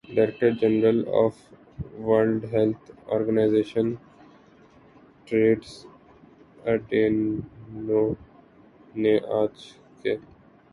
director 0.15 0.49
general 0.61 0.99
of 1.15 1.35
World 1.99 2.45
Health 2.53 2.87
Organization 3.15 3.87
Tedros 5.27 5.73
Adhanom 6.65 8.03
نے 8.95 9.15
آج 9.39 9.55
کہ 10.01 10.11